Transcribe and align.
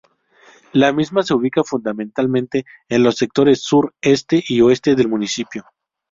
La 0.73 0.91
misma 0.93 1.21
se 1.21 1.35
ubica 1.35 1.63
fundamentalmente 1.63 2.65
en 2.89 3.03
los 3.03 3.17
sectores 3.17 3.61
Sur, 3.61 3.93
Este, 4.01 4.43
y 4.47 4.59
Oeste 4.61 4.95
del 4.95 5.07
Municipio. 5.09 5.63